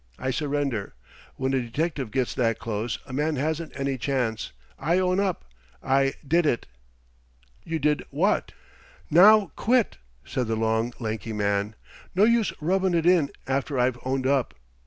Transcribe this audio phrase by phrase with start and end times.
[0.17, 0.95] I surrender.
[1.35, 4.51] When a detective gets that close, a man hasn't any chance.
[4.79, 5.45] I own up.
[5.83, 6.65] I did it."
[7.63, 8.51] "You did what?"
[9.11, 11.75] "Now, quit!" said the long, lanky man.
[12.15, 14.55] "No use rubbin' it in after I've owned up.